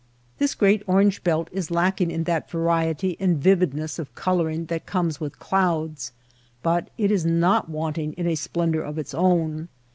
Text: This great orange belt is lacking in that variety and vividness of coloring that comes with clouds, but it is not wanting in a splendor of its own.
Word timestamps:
This 0.39 0.55
great 0.55 0.81
orange 0.87 1.23
belt 1.23 1.47
is 1.51 1.69
lacking 1.69 2.09
in 2.09 2.23
that 2.23 2.49
variety 2.49 3.15
and 3.19 3.37
vividness 3.37 3.99
of 3.99 4.15
coloring 4.15 4.65
that 4.65 4.87
comes 4.87 5.19
with 5.19 5.37
clouds, 5.37 6.11
but 6.63 6.89
it 6.97 7.11
is 7.11 7.23
not 7.23 7.69
wanting 7.69 8.13
in 8.13 8.25
a 8.25 8.33
splendor 8.33 8.81
of 8.81 8.97
its 8.97 9.13
own. 9.13 9.67